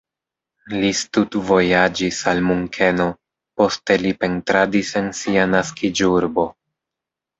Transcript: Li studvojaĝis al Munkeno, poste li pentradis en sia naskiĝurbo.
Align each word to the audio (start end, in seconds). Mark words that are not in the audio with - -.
Li 0.83 0.87
studvojaĝis 0.99 2.21
al 2.31 2.41
Munkeno, 2.49 3.07
poste 3.61 3.99
li 4.07 4.15
pentradis 4.25 4.91
en 5.03 5.13
sia 5.23 5.49
naskiĝurbo. 5.55 6.49